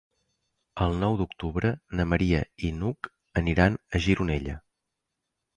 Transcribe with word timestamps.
El 0.85 0.95
nou 1.03 1.17
d'octubre 1.19 1.71
na 1.99 2.07
Maria 2.13 2.41
i 2.71 2.71
n'Hug 2.79 3.13
aniran 3.43 3.79
a 3.99 4.03
Gironella. 4.07 4.61